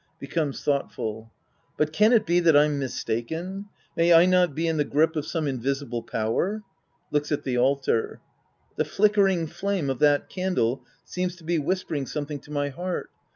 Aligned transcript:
Becomes 0.17 0.63
thought 0.63 0.91
ful^ 0.91 1.29
But 1.77 1.93
can 1.93 2.11
it 2.11 2.25
be 2.25 2.39
that 2.39 2.57
I'm 2.57 2.79
mistaken? 2.79 3.65
May 3.95 4.11
I 4.11 4.25
not 4.25 4.55
be 4.55 4.67
in 4.67 4.77
the 4.77 4.83
grip 4.83 5.15
of 5.15 5.27
some 5.27 5.45
invisible 5.45 6.01
power? 6.01 6.63
{Looks 7.11 7.31
at 7.31 7.43
the 7.43 7.59
altar.) 7.59 8.19
The 8.77 8.85
flickering 8.85 9.45
flame 9.45 9.91
of 9.91 9.99
that 9.99 10.27
candle 10.27 10.83
seems 11.05 11.35
to 11.35 11.43
be 11.43 11.59
whispering 11.59 12.07
something 12.07 12.39
to 12.39 12.51
my 12.51 12.69
heart. 12.69 13.11